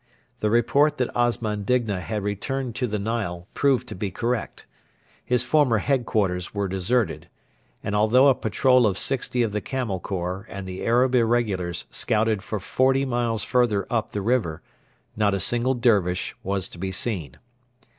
[0.39, 4.65] The report that Osman Digna had returned to the Nile proved to be correct.
[5.23, 7.29] His former headquarters were deserted,
[7.83, 12.41] and although a patrol of sixty of the Camel Corps and the Arab irregulars scouted
[12.41, 14.63] for forty miles further up the river,
[15.15, 17.37] not a single Dervish was to be seen.